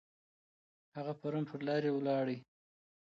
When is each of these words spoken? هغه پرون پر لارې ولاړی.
هغه 0.95 1.13
پرون 1.21 1.43
پر 1.49 1.59
لارې 1.67 1.89
ولاړی. 1.93 2.37